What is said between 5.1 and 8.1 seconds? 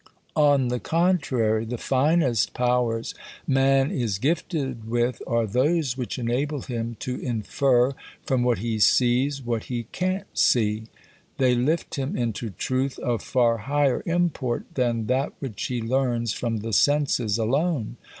are those which enable him to infer